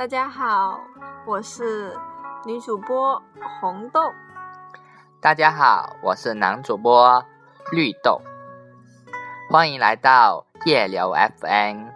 [0.00, 0.80] 大家好，
[1.26, 1.94] 我是
[2.46, 3.22] 女主播
[3.60, 4.00] 红豆。
[5.20, 7.22] 大家好，我是男主播
[7.70, 8.18] 绿豆。
[9.50, 11.88] 欢迎来到夜聊 FM。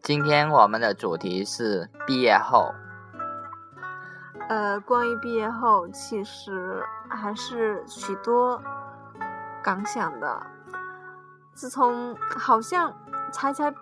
[0.00, 2.72] 今天我们的主题是毕业后。
[4.48, 8.62] 呃，关于毕业后，其实还是许多
[9.60, 10.40] 感想的。
[11.52, 12.94] 自从好像
[13.32, 13.74] 才才。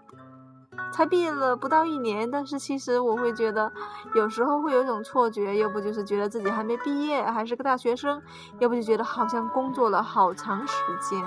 [0.92, 3.70] 才毕业了不到一年，但是其实我会觉得，
[4.14, 8.22] 有时候会有一种错觉，要不就是觉得自己还没毕业，还是个大学生，
[8.58, 11.22] 要不就觉得好像工作了好长时间。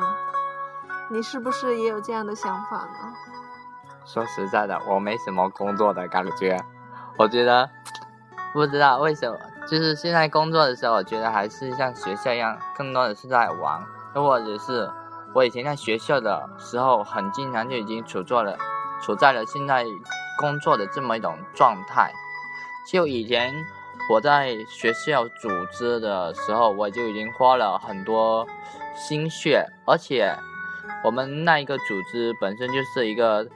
[1.11, 3.13] 你是不是也有这样的想法呢？
[4.05, 6.59] 说实在的，我没什么工作的感觉，
[7.17, 7.69] 我觉得
[8.53, 9.37] 不知道为什么，
[9.67, 13.83] 就是现在工作的时候，我觉得还是像学校一样，更多的是在玩，
[14.15, 14.89] 又或者是
[15.35, 18.57] 我以前在学校的时候，很经常就已经处做了。
[19.01, 19.85] 处在了现在
[20.37, 22.13] 工作的这么一种状态，
[22.87, 23.53] 就以前
[24.09, 28.47] 我在学校组织的时候，我就已经花了很多
[28.95, 30.35] 心血，而且
[31.03, 33.47] 我们那一个组织本身就是一个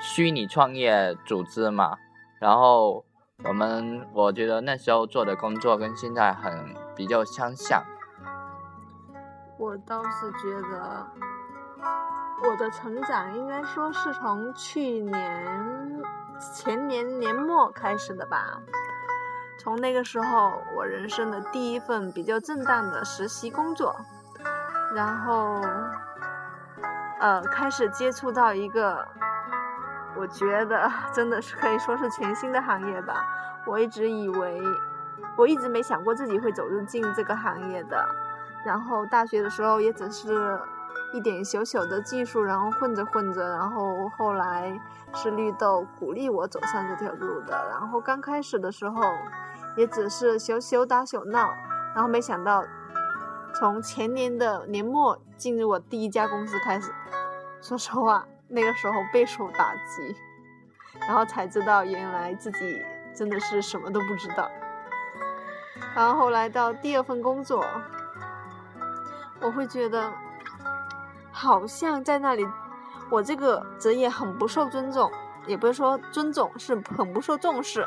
[0.00, 1.96] 虚拟创业组织嘛，
[2.38, 3.04] 然后
[3.44, 7.82] 我们我觉得那时候做的工作跟现在很比较相像，
[9.58, 11.06] 我倒是觉得。
[12.42, 16.02] 我的成长应该说是从去年
[16.54, 18.60] 前年年末开始的吧。
[19.58, 23.96] 从那个时候，我人生的第一份比较正当的实习工作，
[24.94, 25.62] 然后，
[27.20, 29.06] 呃，开始接触到一个，
[30.16, 33.24] 我觉得真的是可以说是全新的行业吧。
[33.64, 34.60] 我一直以为，
[35.36, 38.06] 我一直没想过自己会走入进这个行业的。
[38.66, 40.60] 然后大学的时候也只是。
[41.14, 44.76] 一点小小的技术，然后混着混着，然后后来
[45.14, 47.68] 是绿豆鼓励我走上这条路的。
[47.70, 49.00] 然后刚开始的时候，
[49.76, 51.54] 也只是小小打小闹，
[51.94, 52.64] 然后没想到
[53.54, 56.92] 从前年的年末进入我第一家公司开始，
[57.62, 60.16] 说实话，那个时候备受打击，
[61.06, 62.82] 然后才知道原来自己
[63.14, 64.50] 真的是什么都不知道。
[65.94, 67.64] 然后后来到第二份工作，
[69.40, 70.12] 我会觉得。
[71.36, 72.46] 好像在那里，
[73.10, 75.10] 我这个职业很不受尊重，
[75.48, 77.84] 也不是说尊重，是很不受重视。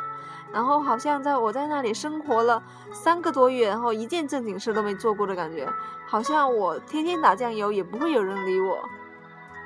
[0.51, 5.65] 然后好像在我在那里生活了三个多月，然后一件正经事都没做过的感觉，
[6.05, 8.77] 好像我天天打酱油也不会有人理我。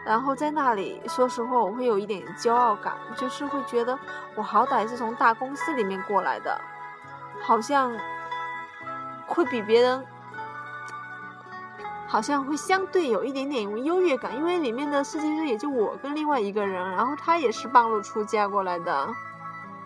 [0.06, 3.98] 然后在那里，说实话，我会有一点骄傲感，就是会觉得
[4.36, 6.62] 我好歹是从大公司里面过来的，
[7.42, 7.92] 好像
[9.26, 10.06] 会比别人。
[12.12, 19.08] 好像会相对有一点点优越感，因为里面的设计师也就我跟另外一个人，然后他也是半路出家过来的。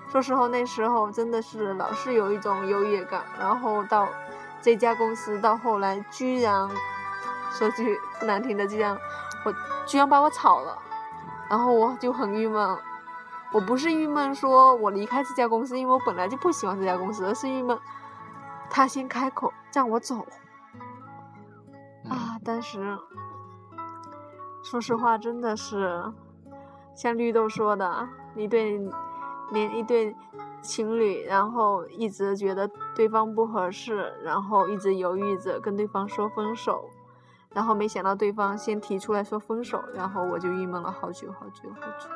[0.10, 3.22] 说实话，那时候真的是老是有一种优越感。
[3.40, 4.08] 然后到
[4.60, 6.68] 这家公司，到后来居然
[7.52, 8.98] 说句不难听的，这样
[9.46, 9.54] 我
[9.86, 10.76] 居然把我炒了，
[11.48, 12.76] 然后我就很郁闷。
[13.52, 17.78] 我不是郁闷说我离开这家公司，因为我本来就不喜欢这家公司，而是郁闷
[18.68, 20.26] 他先开口让我走。
[22.46, 22.96] 但是，
[24.64, 26.04] 说实话，真的是
[26.96, 28.80] 像绿豆说的，一对
[29.52, 30.16] 连一对
[30.62, 36.88] 情侣，然后一直觉得对方不合适，然后一直犹豫着跟对方说分手，
[37.50, 42.10] 然后没想到对方先提出来说分手，然后我就郁闷了好久好久好久。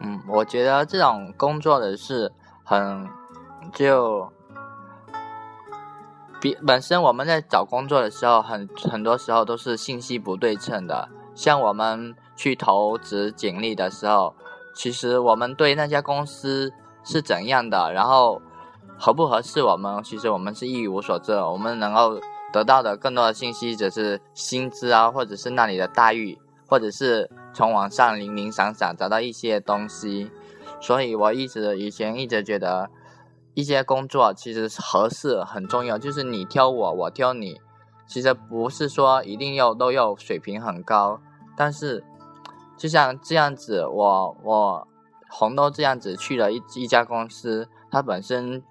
[0.00, 2.30] 嗯，我觉得这种工作的事
[2.62, 3.08] 很
[3.72, 4.30] 就。
[6.40, 11.08] 比本身我们在找工作的时候，很很多时候都是信息不对称的。
[11.34, 14.34] 像我们去投资简历的时候，
[14.74, 16.72] 其实我们对那家公司
[17.04, 18.40] 是怎样的，然后
[18.98, 21.32] 合不合适我们，其实我们是一无所知。
[21.32, 22.18] 我们能够
[22.52, 30.30] 得到的更多的信息，只是薪资啊，或者是那里的待遇，或者是从网上零零散散找到一些东西。
[30.80, 32.88] 所以我一直以前一直觉得。
[33.60, 37.60] 一些工作其实合适很重要，就是你挑我，我挑你，
[38.06, 41.20] 其实不是说一定要都要水平很高，
[41.54, 42.02] 但是
[42.78, 44.88] 就像这样子，我我
[45.28, 48.62] 红豆这样子去了一一家公司，它本身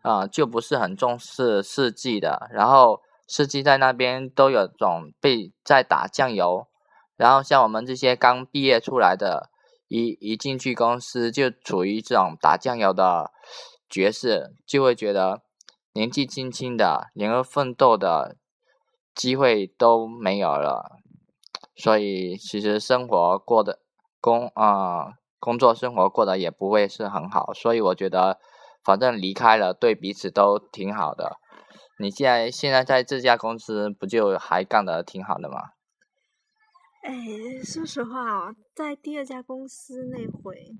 [0.00, 6.66] 啊就不是很重视设计的，然后设计在那边都有种被在打酱油，
[7.16, 9.50] 然后像我们这些刚毕业出来的，
[9.88, 13.30] 一一进去公司就处于这种打酱油的。
[13.88, 15.42] 爵士就会觉得
[15.92, 18.36] 年纪轻轻的，连个奋斗的
[19.14, 21.00] 机会都没有了，
[21.74, 23.80] 所以其实生活过得
[24.20, 28.38] 工啊工作生活过得也不会是很好，所以我觉得
[28.82, 31.36] 反正离开了对彼此都挺好的。
[31.98, 35.70] 你现在现在在这家公司不就还干得挺好的吗？
[37.02, 40.76] 哎，说实话，在第二家公司那会，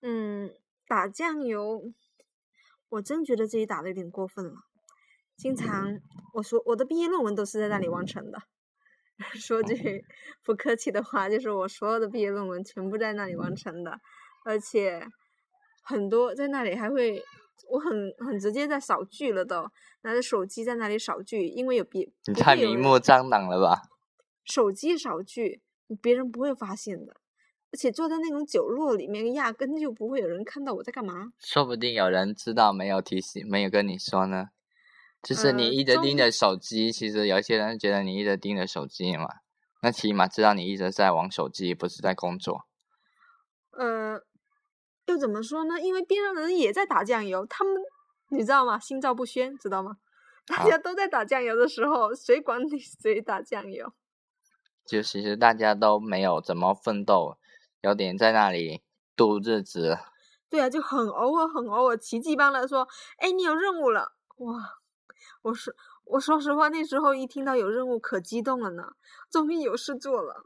[0.00, 0.50] 嗯，
[0.90, 1.84] 打酱油，
[2.88, 4.54] 我真觉得自己打的有点过分了。
[5.36, 6.00] 经常
[6.34, 8.42] 我说我的毕业论文都是在那里完成的，
[9.38, 10.04] 说句
[10.42, 14.00] 不客气的话，就是我所有的毕业论文全部在那里完成的，
[14.44, 15.06] 而且
[15.84, 17.22] 很多在那里还会，
[17.70, 19.70] 我很很直接在扫剧了都，
[20.00, 23.82] 拿着手机在那里扫剧，因为有别你太明目张胆了吧？
[24.44, 25.62] 手机扫剧，
[26.02, 27.19] 别人不会发现的，
[27.72, 31.32] 而且坐在那种角落里面，压根就不会有人看到我在干嘛。
[31.38, 34.48] 说不定有人知道，没有提醒，没有跟你说呢。
[35.22, 39.28] 就是你一直盯着手机，其实有些人觉得你一直盯着手机嘛，
[39.82, 42.64] 那起码知道你一直在玩手机，不是在工作。
[43.72, 44.20] 呃，
[45.06, 45.80] 又怎么说呢？
[45.80, 47.74] 因为边上的人也在打酱油，他们
[48.30, 48.78] 你知道吗？
[48.78, 49.98] 心照不宣，知道吗？
[50.46, 53.92] 大家都在打酱油的时候，谁管你谁打酱油？
[54.86, 57.36] 就其实大家都没有怎么奋斗，
[57.82, 58.82] 有点在那里
[59.16, 59.98] 度日子。
[60.48, 62.88] 对啊，就很偶尔、很偶尔，奇迹般的说
[63.18, 64.80] ：“哎，你有任务了！”哇，
[65.42, 65.72] 我说，
[66.04, 68.94] 我说实话，那时候一听到有任务，可激动了呢，
[69.30, 70.44] 终于有事做了，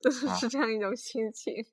[0.00, 1.66] 就是 是这样一种心情。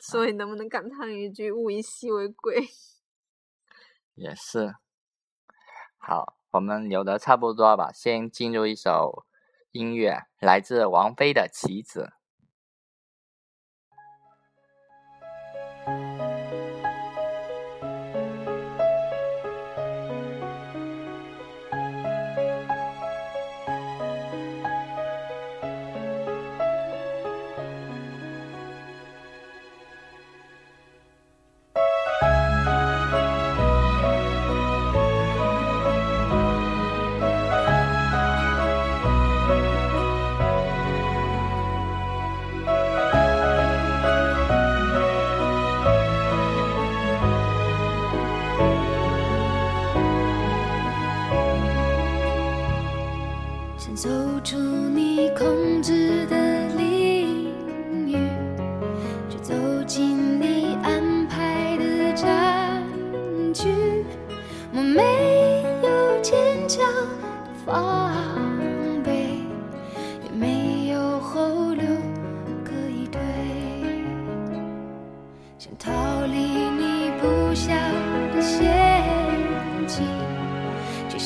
[0.00, 2.68] 所以，能不能感叹一句“物以稀为贵”？
[4.16, 4.76] 也是。
[5.98, 9.26] 好，我们聊的差不多吧，先进入一首。
[9.72, 12.12] 音乐来自王菲的《棋子》。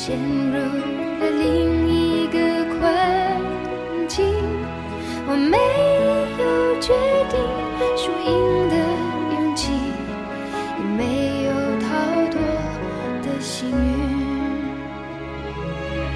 [0.05, 2.37] 陷入了另一个
[2.75, 2.77] 困
[4.09, 4.25] 境。
[5.25, 5.55] 我没
[6.43, 6.45] 有
[6.81, 6.91] 决
[7.31, 7.39] 定
[7.95, 8.31] 输赢
[8.67, 8.75] 的
[9.33, 9.71] 勇气，
[10.77, 10.99] 也没
[11.45, 11.87] 有逃
[12.29, 12.35] 脱
[13.23, 13.71] 的幸运。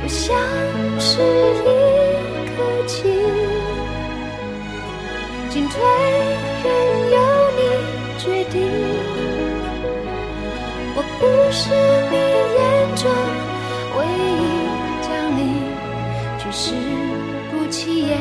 [0.03, 0.35] 我像
[0.99, 1.23] 是
[1.63, 1.65] 一
[2.57, 2.57] 颗
[2.87, 2.93] 棋，
[5.49, 5.79] 进退
[6.61, 6.65] 任
[7.13, 7.15] 由
[7.55, 7.59] 你
[8.17, 8.55] 决定。
[10.93, 11.23] 我不
[11.53, 11.71] 是
[12.11, 12.26] 你。
[16.67, 16.73] 是
[17.49, 18.19] 不起眼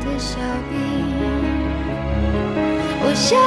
[0.00, 0.36] 的小
[0.68, 0.72] 兵。
[3.02, 3.40] 我像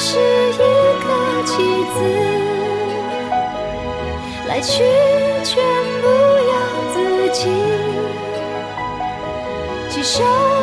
[0.00, 0.58] 是一
[1.06, 1.08] 个
[1.46, 1.52] 棋
[1.94, 1.96] 子，
[4.48, 4.82] 来去
[5.44, 5.62] 全
[6.02, 6.06] 不
[6.50, 6.52] 由
[6.92, 6.96] 自
[7.32, 7.40] 己，
[9.88, 10.57] 几手。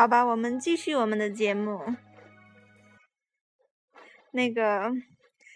[0.00, 1.78] 好吧，我们继续我们的节目。
[4.30, 4.90] 那个，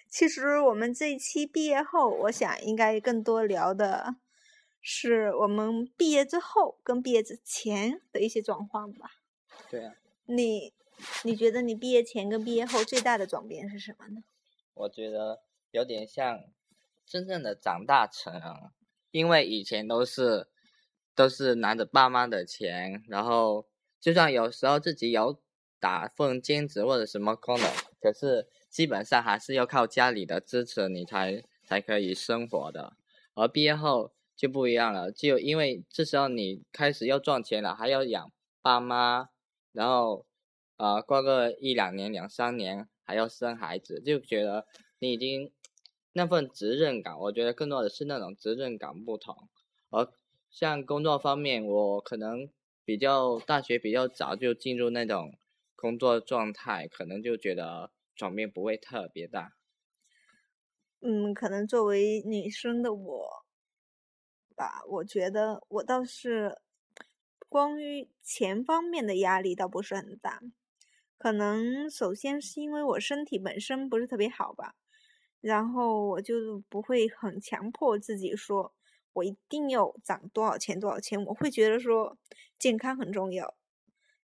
[0.07, 4.17] 其实我们这一期毕业后，我想应该更多聊的。
[4.83, 9.13] 是我们毕业之后跟毕业之前的一些转换吧。
[9.71, 9.95] 对啊。
[10.27, 10.75] 你
[11.23, 14.23] 你觉得你毕业前跟毕业后最大的转变是什么呢？
[14.75, 16.39] 我觉得有点像
[17.07, 18.43] 真正的长大成人，
[19.11, 20.49] 因为以前都是
[21.15, 23.65] 都是拿着爸妈的钱，然后
[24.05, 25.41] 就算有时候自己有
[25.81, 32.93] 打份兼职或者什么工的，可是基本上还是要靠家里的支持你才才可以生活的。
[33.33, 34.13] 而毕业后。
[34.37, 39.29] 就不一样了，就因为这时候你开始要赚钱了，还要养爸妈，
[39.71, 40.27] 然后，
[40.77, 44.67] 呃，过个一两年、两三年还要生孩子，就觉得
[44.99, 45.53] 你已经
[46.15, 49.49] 那份责任感，我觉得更多的是那种责任感不同。
[49.91, 50.11] 而
[50.51, 52.49] 像工作方面，我可能
[52.85, 55.39] 比较大学比较早就进入那种
[55.77, 59.55] 工作状态，可能就觉得转变不会特别大。
[61.03, 63.45] 嗯，可能作为女生的我
[64.57, 66.61] 吧，我觉得我倒是
[67.49, 70.41] 关于钱方面的压力倒不是很大。
[71.19, 74.75] 可能首先是因为我身体本身不是特别好吧，
[75.41, 78.75] 然后我就不会很强迫自己说
[79.15, 81.23] 我一定要攒多少钱多少钱。
[81.27, 82.19] 我会觉得说
[82.65, 83.55] 健康很重要。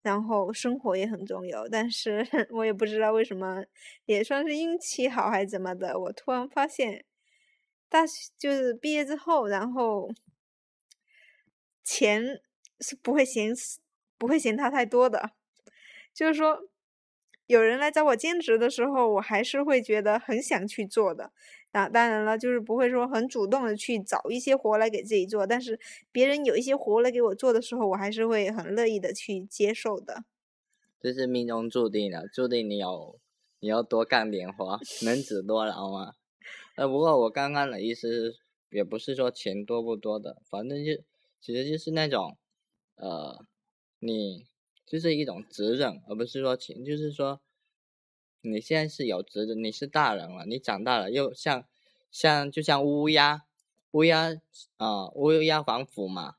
[0.03, 2.21] 然后生活也很重要，但是
[2.53, 3.65] 我也不知道为什么，
[4.05, 7.07] 也算是运气好还是怎么的，我突然发现，
[7.89, 10.11] 大学就是毕业之后，然后
[11.83, 12.23] 钱
[12.81, 13.55] 是不会嫌
[14.19, 15.31] 不会嫌他太多的，
[16.13, 16.69] 就是说。
[17.47, 21.33] 有人来找我兼职的时候，我还是会觉得很想去做的。
[21.73, 25.79] 啊，当然了，就是不会说很主动的去找一些活来给自己做，但是
[26.11, 30.25] 别人有一些活来给我做的时候，我还是会很乐意的去接受的。
[30.99, 33.21] 这是命中注定的，注定你有
[33.61, 36.15] 你要多干点活，能者多劳嘛。
[36.77, 38.35] 呃，不过我刚刚的意思
[38.71, 40.93] 也不是说钱多不多的，反正就
[41.43, 42.39] 其实就是那种，
[42.97, 43.45] 呃，
[43.99, 44.47] 你。
[44.87, 46.85] 就是一种责任，而不是说情。
[46.85, 47.41] 就是说，
[48.43, 51.67] 你现在是有责任，你是大人了，你长大了，又像
[52.11, 53.43] 像就像乌鸦，
[53.91, 54.41] 乌鸦
[54.77, 56.37] 啊，乌鸦防腐嘛。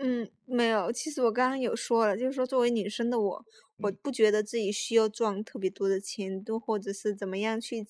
[0.00, 0.92] 嗯，没有。
[0.92, 3.44] 其实我刚刚有说了，就是说作为女生的我，
[3.78, 7.86] 我不觉得自己需要赚特别多的钱，都或者是怎么样去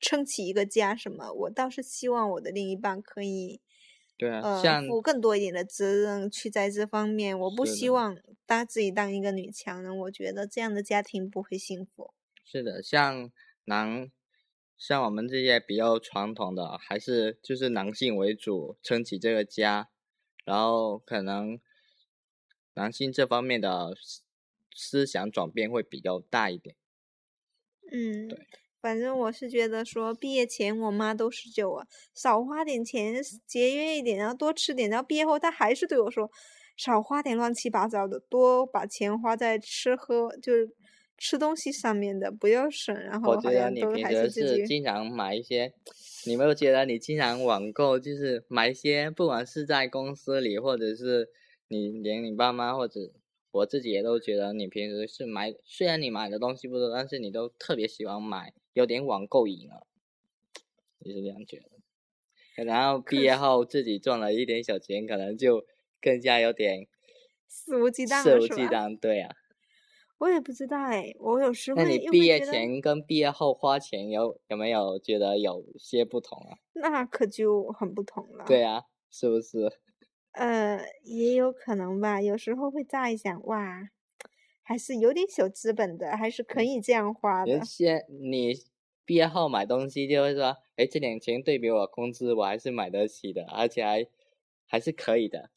[0.00, 1.32] 撑起一个家什么。
[1.32, 3.60] 我倒是希望我的另一半可以。
[4.20, 12.12] 对啊，呃，负更多一点的责任去在这方面，我不希望当自己当一个女强人，我觉得这样的家庭不会幸福。
[12.44, 13.30] 是的，像
[13.64, 14.10] 男，
[14.76, 19.88] 像我们这些比较传统的，还是就是男性为主撑起这个家，
[20.44, 21.58] 然后可能
[22.74, 23.96] 男性这方面的
[24.76, 26.76] 思想转变会比较大一点。
[27.90, 28.46] 嗯，对。
[28.80, 33.14] 反正我是觉得说，毕业前我妈都是叫我少花点钱，
[33.46, 34.88] 节约一点，然后多吃点。
[34.88, 36.30] 然后毕业后，她还是对我说，
[36.76, 40.70] 少花点乱七八糟的，多把钱花在吃喝，就是
[41.18, 42.94] 吃东西上面的，不要省。
[42.94, 44.66] 然后我觉得你平时是。
[44.66, 45.74] 经常买一些，
[46.24, 51.28] 你没有觉得你经常网购，就是买一些，不管是在公司里，或者是
[51.68, 52.98] 你连你爸妈或者
[53.50, 58.54] 我自己也都觉得，你平时是买，虽然你买的东西不多，但是你都特别喜欢买。
[58.72, 59.86] 有点网购瘾了，
[60.98, 61.58] 你是这样觉
[62.56, 62.64] 得？
[62.64, 65.64] 然后毕业后自己赚了一点小钱，可能就
[66.00, 66.86] 更加有点
[67.48, 69.34] 肆无忌惮肆无忌惮，对啊。
[70.18, 71.82] 我也不知道哎，我有时会。
[71.82, 76.58] 那你毕业前跟毕业后花钱有有没有觉得有些不同啊？
[76.74, 78.44] 那可就很不同了。
[78.46, 79.72] 对啊，是不是？
[80.32, 82.20] 呃，也有可能吧。
[82.20, 83.88] 有时候会乍一想，哇。
[84.70, 87.64] 还是有点小资本的，还是可以这样花的。
[87.64, 88.54] 先你
[89.04, 94.06] 毕业后买东西就会说，哎，这点钱对比我工资，我还是买得起的，而且还
[94.68, 95.50] 还是可以的，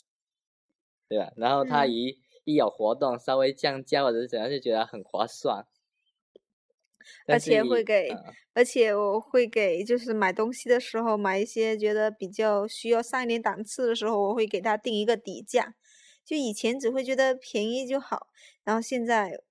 [1.07, 1.31] 对吧？
[1.37, 5.67] 然后他一一有活动，稍微降价或者怎样，就觉得很划算。
[7.27, 8.09] 而且会给，
[8.55, 15.75] 而且我会给，就是买东西的时候，买一些觉得比较需要上一点档次的时候，我会给他定一个底价。
[16.25, 18.27] 就以前只会觉得便宜就好，
[18.63, 19.41] 然后现在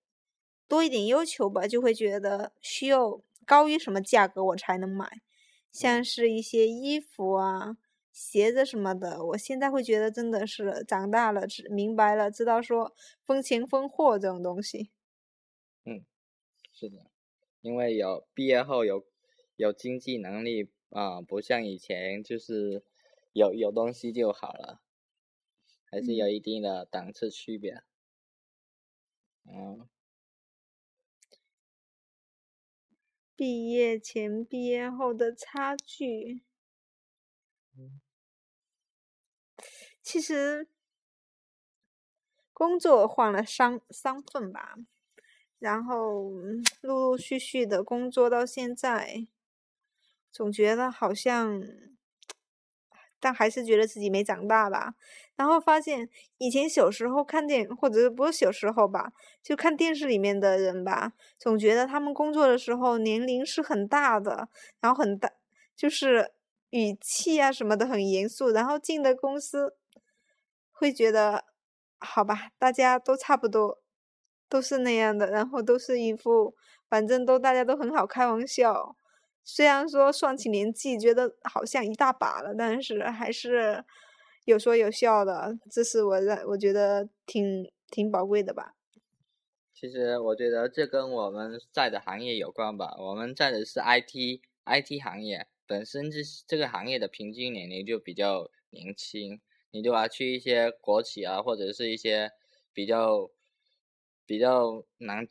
[0.69, 5.21] 多一点要求吧，就会觉得需要高于什么价格我才能买，
[5.71, 7.77] 像是一些衣服啊、
[8.13, 14.91] 鞋子什么的，我现在会觉得真的是长大了，知明白了，知道说分钱分货这种东西。
[15.85, 16.05] 嗯，
[16.73, 17.11] 是的，
[17.61, 19.07] 因为有毕业后有
[19.57, 22.85] 有经济能力啊，不像以前就是
[23.33, 24.81] 有有东西就好了。
[25.93, 27.83] 还是有一定的档次区别，
[29.45, 29.87] 嗯。
[33.37, 36.43] 毕业前、毕业后的差距，
[40.03, 40.67] 其实
[42.55, 44.79] 工作换了三三份吧，
[45.59, 46.31] 然后
[46.81, 49.27] 陆陆续续的工作到现在，
[50.31, 51.63] 总觉得好像。
[53.23, 54.95] 但还是觉得自己没长大吧，
[55.37, 59.13] 然后发现以前小时候看电，或者是不是小时候吧，
[59.45, 64.49] 就看电视里面的人吧，总觉得他们工作的时候年龄是很大的，
[64.81, 65.31] 然后很大，
[65.77, 66.33] 就是
[66.71, 69.77] 语气啊什么的很严肃，然后进的公司
[70.73, 71.45] 会觉得
[72.01, 73.81] 好吧，大家都差不多，
[74.49, 76.57] 都是那样的，然后都是一副
[76.89, 78.97] 反正都大家都很好开玩笑。
[79.45, 83.85] 虽然说算起年纪，觉得好像一大把了，但是还是
[84.45, 88.75] 有说有笑的，这是我让我觉得挺挺宝贵的吧。
[89.75, 92.95] 其实我觉得这跟我们在的行业有关吧。
[92.99, 99.41] 我们在的是 IT IT 行业，本身这这个行业的平均年龄就比较年轻，
[99.73, 102.31] 你就要去一些国企啊，或者是一些
[102.73, 103.31] 比较
[104.25, 105.27] 比较难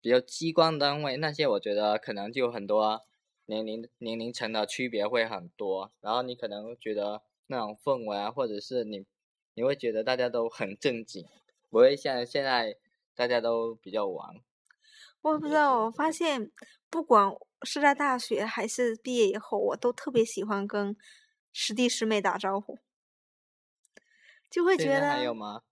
[0.00, 3.06] 比较机关单位，那些我觉得可能就很多
[3.50, 9.04] 年龄年龄层的区别会很多，然后你可能觉得那种氛围啊，或者是你
[9.54, 11.26] 你会觉得大家都很正经，
[11.68, 12.76] 不会像现在
[13.16, 14.36] 大家都比较玩。
[15.22, 16.52] 我不知道，我发现
[16.88, 17.30] 不管
[17.64, 20.96] 是在大学还是毕业以后，我都特别喜欢跟
[21.52, 22.78] 师弟师妹打招呼，
[24.48, 25.62] 就会觉现在还有，吗？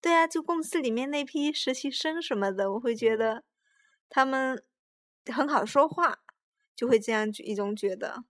[0.00, 3.44] 对啊，就公司里面那批实习生什么的，我会觉嗯得
[4.08, 4.64] 他们
[5.32, 6.23] 很好说话，
[6.76, 8.24] 就会这样觉一种觉得。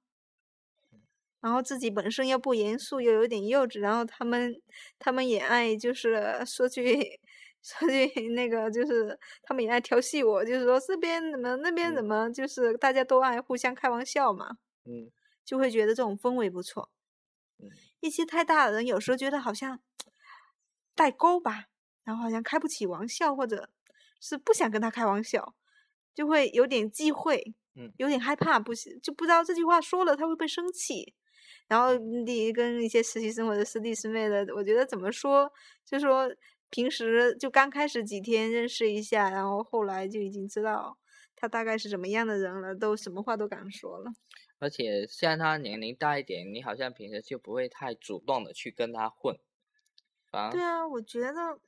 [1.40, 4.54] 然后自己本身又不严肃，又有点幼稚，然后他们
[4.98, 7.20] 他们也爱就是说句
[7.62, 12.04] 说句那个就是他们也爱调戏我，就是说这边怎么那边怎嗯。
[12.04, 15.10] 么，就是大家都爱互相开玩笑嘛，嗯。
[15.44, 16.90] 就会觉得这种氛围不错。
[17.58, 17.84] 嗯。
[18.00, 19.80] 一些太大的人有时候觉得好像
[20.94, 21.64] 代沟吧，
[22.04, 23.70] 然后好像开不起玩笑，或者
[24.20, 25.54] 是不想跟他开玩笑，
[26.14, 31.14] 就会有点忌讳，嗯有点害怕，不是就不知道这句话说了他会不会生气。
[31.66, 35.50] 然后你跟一些实习生或者师弟师妹的，我觉得怎么说，
[35.85, 36.31] 就说
[36.69, 40.99] 平时就刚开始几天认识一下，然后后来就已经知道
[41.35, 44.12] 他大概是怎么样的人了，都什么话都敢说了。
[44.59, 49.38] 而且像他年龄大一点，你好像平时就不会太主动的去跟他混，
[50.31, 51.59] 反而对啊，我觉得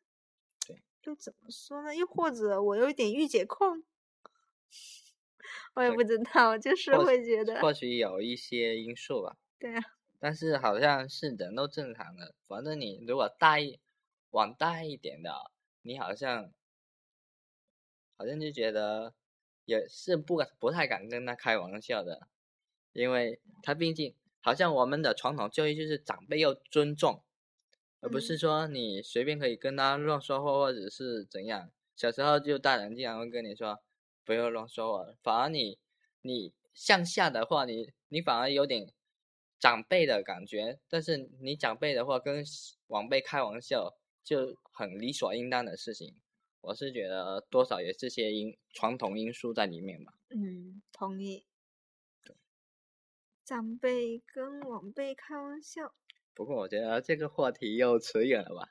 [0.67, 1.97] 对，又怎么说呢？
[1.97, 3.83] 又或者我有一点御姐控，
[5.76, 9.37] 我也不知道，就是会觉得，或许有一些因素吧。
[9.59, 9.83] 对啊，
[10.18, 13.78] 但是好像是人都正常的，反正你如果大一
[14.30, 15.30] 往大一点的，
[15.83, 16.50] 你好像
[18.16, 19.12] 好像就觉得
[19.66, 22.27] 也是不敢不太敢跟他开玩笑的，
[22.94, 27.22] 因为他毕竟好像我们的传统教育就是长辈要尊重，
[28.01, 31.70] 而不是嗯说你随便可以跟他乱说话或者是怎样。
[31.94, 33.83] 小时候就大人经常会跟你说
[34.27, 35.79] 不要乱说话，反而你
[36.23, 38.93] 你向下的话，你你反而有点
[39.61, 42.45] 长辈的感觉，但是你长辈的话跟
[42.89, 46.21] 晚辈开玩笑就很理所应当的事情。
[46.61, 50.12] 我是觉得多少有这些因传统因素在里面吧。
[50.31, 51.47] 嗯，同意。
[53.45, 55.95] 长辈跟晚辈开玩笑，
[56.35, 58.69] 不过我觉得这个话题又扯远了吧，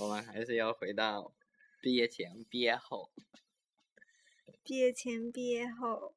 [0.00, 1.32] 我们还是要回到
[1.80, 3.12] 毕业前、毕业后。
[4.68, 6.12] 毕业前、毕业后，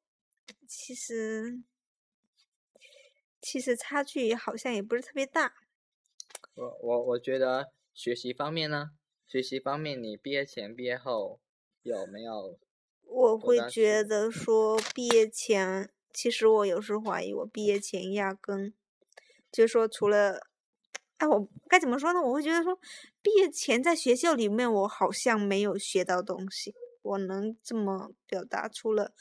[0.68, 1.62] 其实
[3.40, 5.54] 其实差距好像也不是特别大。
[6.52, 8.90] 我我我觉得学习方面呢，
[9.26, 11.40] 学习方面你毕业前、毕业后
[11.82, 12.58] 有没有？
[13.04, 18.74] 我会觉得说毕业前，其实我有时怀疑我毕业前压根，
[19.50, 20.46] 就是说除了，
[21.16, 22.20] 哎，我该怎么说呢？
[22.20, 22.78] 我会觉得说
[23.22, 26.74] 毕业前在学校里面，我好像没有学到东西。
[27.02, 29.12] 我能这么表达，出了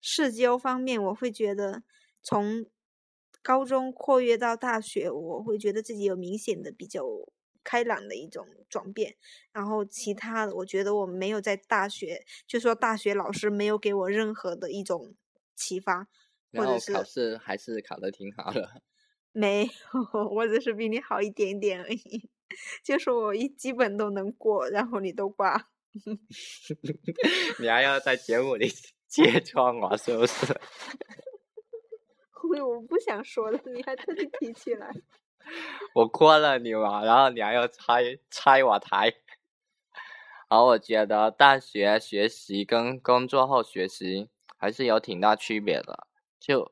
[0.00, 1.82] 社交方面，我会觉得
[2.22, 2.66] 从
[3.42, 7.04] 高中扩越到大学，我会觉得自己有明显的比较
[7.64, 9.16] 开朗的一种转变。
[9.52, 15.14] 然后其他的，我觉得我没有在大学，就说大学老师没有给我任何的一种
[15.54, 16.08] 启发，
[16.54, 18.82] 或者是考试还是考得挺好的。
[19.32, 22.30] 没有，我只是比你好一点点而已。
[22.84, 25.68] 就是我一基本都能过，然后你都挂。
[27.58, 28.68] 你还要在节目里
[29.08, 30.60] 揭穿我是不是？
[32.48, 34.90] 我 我不想说了，你还特地提起来。
[35.94, 39.12] 我夸了你嘛，然后你还要拆拆我台。
[40.48, 46.06] 而我觉得大学学习跟工作后学习还是有挺大区别的，
[46.40, 46.70] 就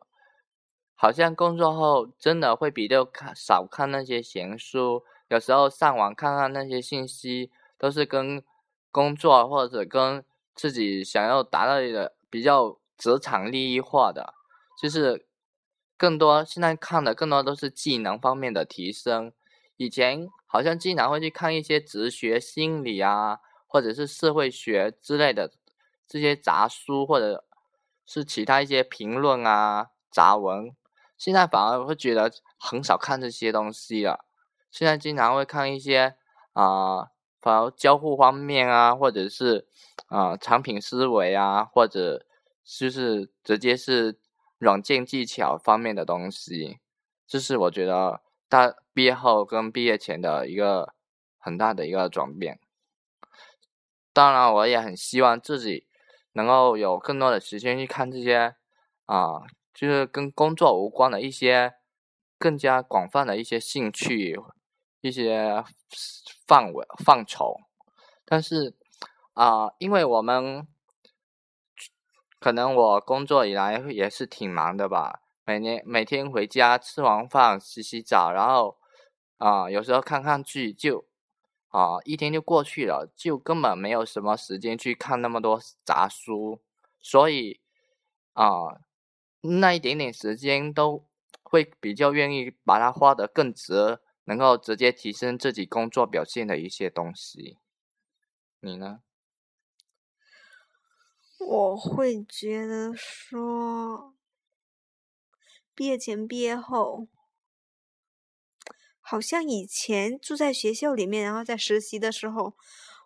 [0.97, 8.43] 好像工作后真的会比较看少看那些闲书，有时候上网看看那些信息，都是跟
[8.91, 10.25] 工作或者跟
[10.55, 14.35] 自己想要达到的比较职场利益化的，
[14.81, 15.27] 就是
[15.97, 19.33] 更多现在看的更多都是技能方面的提升。
[19.77, 25.53] 以前好像经常会去看一些哲学、心理啊，或者是社会学之类的
[26.09, 27.45] 这些杂书，或者
[28.05, 30.75] 是其他一些评论啊、杂文。
[31.17, 34.25] 现在反而会觉得很少看这些东西了。
[34.71, 36.17] 现在经常会看一些
[36.53, 37.09] 啊，
[37.41, 39.67] 反而交互方面啊，或者是
[40.07, 42.27] 啊产品思维啊，或者
[42.65, 44.19] 就是直接是
[44.59, 46.79] 软件技巧方面的东西。
[47.27, 50.95] 这是我觉得大毕业后跟毕业前的一个
[51.39, 52.59] 很大的一个转变。
[54.13, 55.87] 当然，我也很希望自己
[56.33, 58.57] 能够有更多的时间去看这些
[59.05, 61.75] 啊就是跟工作无关的一些
[62.37, 64.37] 更加广泛的一些兴趣、
[65.01, 65.65] 一些
[66.47, 67.57] 范围范畴。
[68.25, 68.75] 但是
[69.35, 70.67] 啊、因为我们
[72.41, 78.77] 可能我工作以来也是挺忙的吧，每年每天回家吃完饭洗洗澡，然后
[79.37, 81.07] 啊、有时候看看剧就
[81.69, 86.61] 啊、一天就过去了，就根本没有什么时间去看那么多杂书，
[87.01, 87.61] 所以
[88.33, 88.81] 啊、
[89.43, 91.05] 那一点点时间都
[91.43, 97.57] 会比较愿意把它花得更值，能够直接提升自己工作表现的一些东西。
[98.61, 99.01] 你呢？
[101.39, 104.15] 我会觉得说，
[105.75, 107.09] 毕业前、毕业后，
[109.01, 112.55] 好像以前住在学校里面，然后在实习的时候，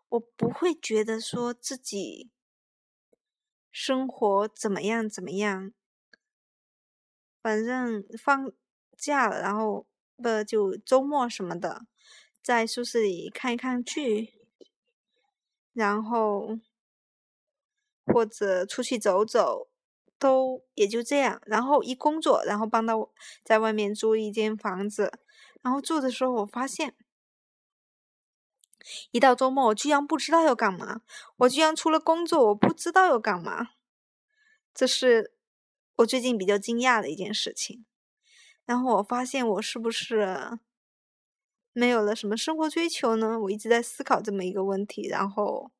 [0.09, 2.33] 我不会觉得说自己
[3.71, 5.73] 生活怎么样怎么样，
[7.41, 8.51] 反正放
[8.97, 9.87] 假了，然后
[10.23, 11.85] 不就周末什么的，
[12.41, 14.33] 在宿舍里看一看剧，
[15.73, 16.59] 然后
[18.07, 19.69] 或者出去走走，
[20.19, 21.43] 都也就这样。
[21.47, 23.11] 然后一工作，然后帮到
[23.43, 25.13] 在外面租一间房子，
[25.61, 26.95] 然后住的时候，我发现，
[29.11, 31.03] 一到周末，我居然不知道要干嘛，
[31.39, 33.71] 我居然除了工作，我不知道要干嘛，
[34.75, 35.33] 这是
[35.97, 37.85] 我最近比较惊讶的一件事情。
[38.65, 40.59] 然后我发现我是不是
[41.73, 43.39] 没有了什么生活追求呢？
[43.41, 45.71] 我一直在思考这么一个问题，然后。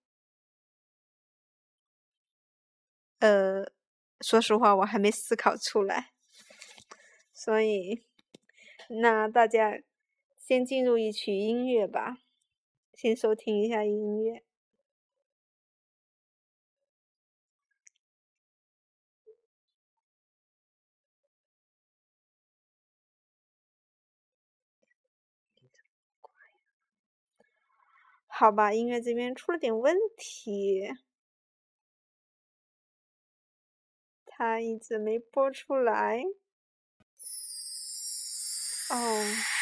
[3.21, 3.65] 呃，
[4.21, 6.11] 说实话，我还没思考出来，
[7.33, 8.03] 所以，
[9.01, 9.81] 那大家
[10.37, 12.19] 先进入一曲音乐吧，
[12.95, 14.43] 先收听一下音乐。
[28.43, 30.83] 好吧，音乐这边出了点问题。
[34.27, 36.25] 它一直没播出来。
[38.91, 39.62] 哦。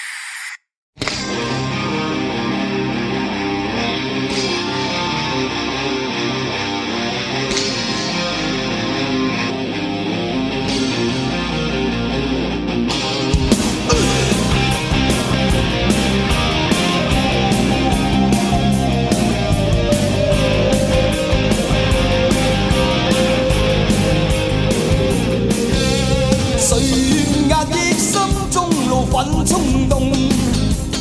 [29.45, 30.13] 冲动？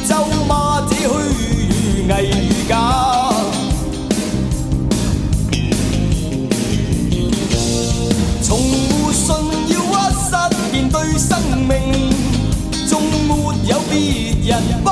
[0.07, 0.15] 咒
[0.47, 1.05] 骂这虚
[1.69, 2.33] 如伪如
[2.67, 2.73] 假。
[8.41, 9.27] 从没信
[9.69, 9.73] 要
[10.09, 10.27] 屈膝
[10.71, 11.29] 面对生
[11.67, 11.69] 命，
[12.87, 12.91] 纵
[13.27, 13.31] 没
[13.67, 13.93] 有别
[14.49, 14.51] 人
[14.83, 14.89] 帮，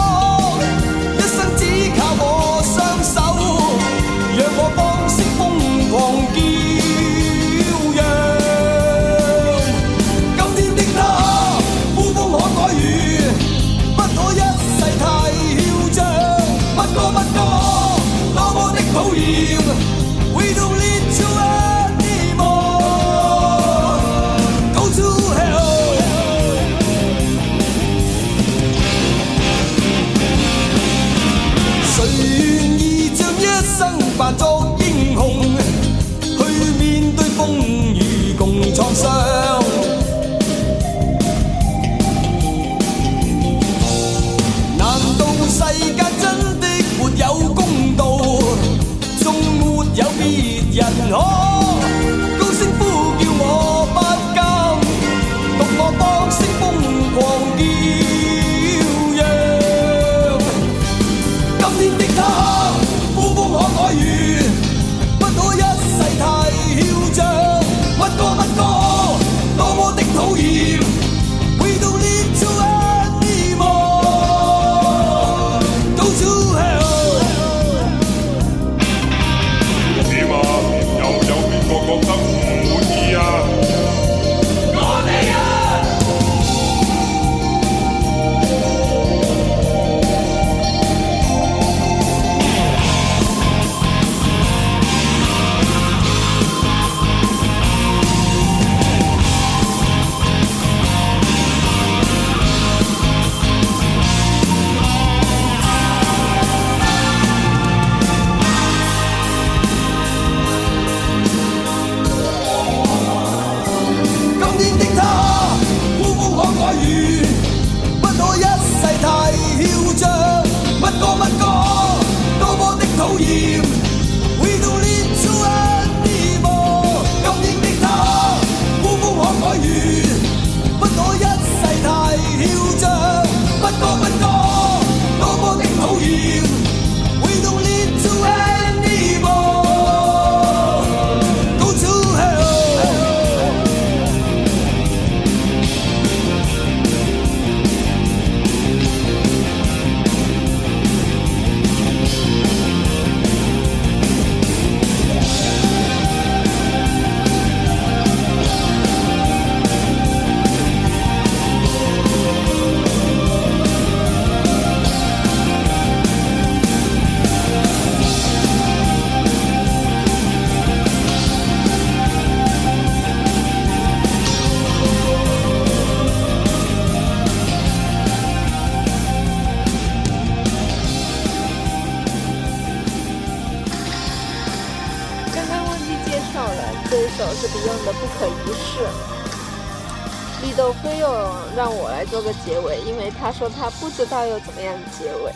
[193.19, 195.31] 他说他不知道要怎么样结尾。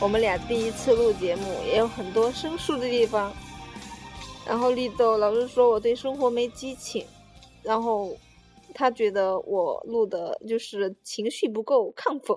[0.00, 3.32] 我们俩第一次录节目，也有很多生疏的地方。
[4.46, 7.04] 然后绿豆老是说我对生活没激情，
[7.62, 8.16] 然后
[8.72, 12.36] 他觉得我录的就是情绪不够亢奋。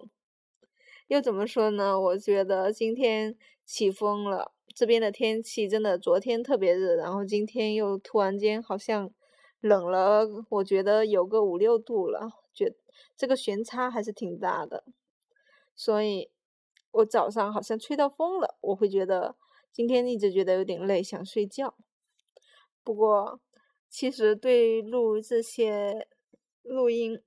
[1.07, 1.99] 又怎么说呢？
[1.99, 9.11] 我觉得今天起风了，这边的天气真的昨天特别热，然后今天又突然间好像
[9.59, 12.73] 冷了，我觉得有个五六度了，觉
[13.17, 14.83] 这个悬差还是挺大的。
[15.75, 16.29] 所以，
[16.91, 19.35] 我早上好像吹到风了，我会觉得
[19.71, 21.75] 今天一直觉得有点累，想睡觉。
[22.83, 23.39] 不过，
[23.89, 26.07] 其实对录这些
[26.63, 27.21] 录音，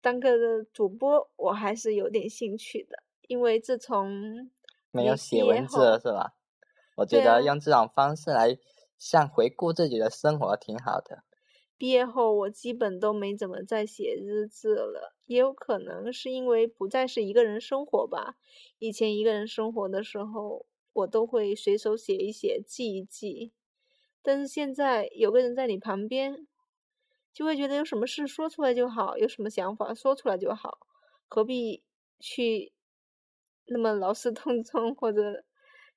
[0.00, 3.02] 当个主播，我还是有点兴趣的。
[3.26, 4.50] 因为自从
[4.90, 6.34] 没有写文字了是吧？
[6.96, 8.58] 我觉得用这种方式来
[8.98, 11.24] 像回顾自己的生活挺好的。
[11.84, 18.36] 毕业后，我基本都没怎么再写日志了，也有可能是因为不再是一个人生活吧。
[18.78, 23.52] 以前一个人生活的时候，我都会随手写一写，记一记。
[24.22, 26.48] 但是现在有个人在你旁边，
[27.34, 30.78] 就会觉得有什么事说出来就好，有什么想法说出来就好，
[31.28, 31.84] 何必
[32.18, 32.72] 去
[33.66, 35.44] 那么劳师动众或者，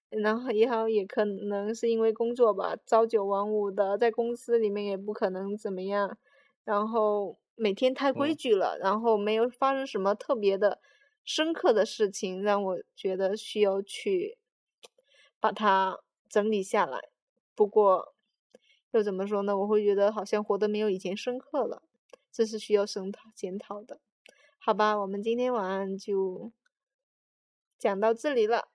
[0.10, 6.18] 然后也好，也可能是因为工作吧，朝九晚五的，在公司里面也不可能怎么样，
[6.64, 10.80] 然后每天太规嗯矩了，然后没有发生什么特别的、
[11.26, 14.38] 深刻的事情，让我觉得需要去
[15.40, 17.10] 把它整理下来。
[17.54, 18.14] 不过
[18.92, 19.58] 又怎么说呢？
[19.58, 21.82] 我会觉得好像活得没有以前深刻了，
[22.32, 24.00] 这是需要深讨检讨的。
[24.58, 26.52] 好吧，我们今天晚上就
[27.78, 28.70] 讲到这里了。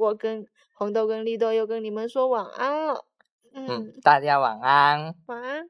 [0.00, 3.04] 我跟红豆跟绿豆又跟你们说晚安了。
[3.52, 5.14] 嗯嗯，，大家晚安。
[5.26, 5.68] 晚安。